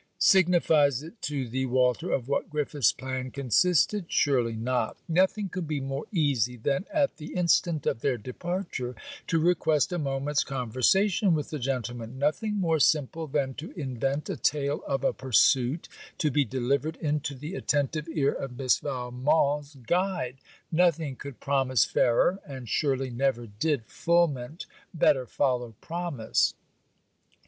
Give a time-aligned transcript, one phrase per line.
[0.17, 4.11] Signifies it to thee, Walter, of what Griffiths' plan consisted?
[4.11, 4.97] Surely not.
[5.07, 8.95] Nothing could be more easy than, at the instant of their departure,
[9.27, 14.35] to request a moment's conversation with the gentleman; nothing more simple than to invent a
[14.37, 15.87] tale of a pursuit,
[16.17, 20.37] to be delivered into the attentive ear of Miss Valmont's guide:
[20.71, 24.65] nothing could promise fairer, and surely never did fulment
[24.95, 26.55] better follow promise.